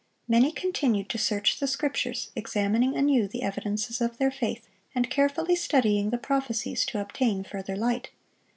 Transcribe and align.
Many 0.27 0.51
continued 0.51 1.09
to 1.09 1.19
search 1.19 1.59
the 1.59 1.67
Scriptures, 1.67 2.31
examining 2.35 2.95
anew 2.97 3.27
the 3.27 3.43
evidences 3.43 4.01
of 4.01 4.17
their 4.17 4.31
faith, 4.31 4.67
and 4.95 5.11
carefully 5.11 5.55
studying 5.55 6.09
the 6.09 6.17
prophecies 6.17 6.87
to 6.87 6.99
obtain 6.99 7.43
further 7.43 7.75
light. 7.75 8.09